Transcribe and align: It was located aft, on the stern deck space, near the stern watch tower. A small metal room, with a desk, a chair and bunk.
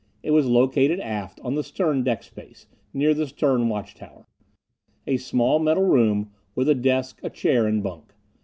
It 0.23 0.31
was 0.31 0.47
located 0.47 0.99
aft, 0.99 1.39
on 1.43 1.53
the 1.53 1.63
stern 1.63 2.03
deck 2.03 2.23
space, 2.23 2.65
near 2.91 3.13
the 3.13 3.27
stern 3.27 3.69
watch 3.69 3.93
tower. 3.93 4.25
A 5.05 5.17
small 5.17 5.59
metal 5.59 5.85
room, 5.85 6.31
with 6.55 6.67
a 6.69 6.73
desk, 6.73 7.19
a 7.21 7.29
chair 7.29 7.67
and 7.67 7.83
bunk. 7.83 8.15